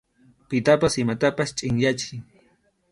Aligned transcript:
Pitapas 0.49 0.93
imatapas 1.03 1.49
chʼinyachiy. 1.57 2.21